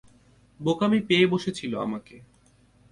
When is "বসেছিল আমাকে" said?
1.27-2.15